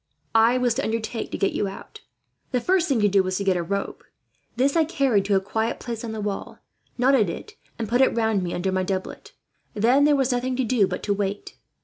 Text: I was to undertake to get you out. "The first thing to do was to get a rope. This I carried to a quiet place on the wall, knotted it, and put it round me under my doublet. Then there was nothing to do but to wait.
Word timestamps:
I 0.33 0.57
was 0.57 0.73
to 0.73 0.83
undertake 0.83 1.29
to 1.29 1.37
get 1.37 1.51
you 1.53 1.67
out. 1.67 2.01
"The 2.53 2.59
first 2.59 2.87
thing 2.87 3.01
to 3.01 3.07
do 3.07 3.21
was 3.21 3.37
to 3.37 3.43
get 3.43 3.55
a 3.55 3.61
rope. 3.61 4.03
This 4.55 4.75
I 4.75 4.83
carried 4.83 5.25
to 5.25 5.35
a 5.35 5.39
quiet 5.39 5.79
place 5.79 6.03
on 6.03 6.11
the 6.11 6.19
wall, 6.19 6.57
knotted 6.97 7.29
it, 7.29 7.53
and 7.77 7.87
put 7.87 8.01
it 8.01 8.15
round 8.15 8.41
me 8.41 8.51
under 8.55 8.71
my 8.71 8.81
doublet. 8.81 9.33
Then 9.75 10.05
there 10.05 10.15
was 10.15 10.31
nothing 10.31 10.55
to 10.55 10.63
do 10.63 10.87
but 10.87 11.03
to 11.03 11.13
wait. 11.13 11.55